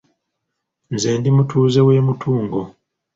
[0.93, 2.59] Nze ndi mutuuze w’e Mutungo.